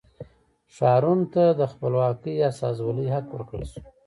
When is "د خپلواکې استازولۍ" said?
1.59-3.07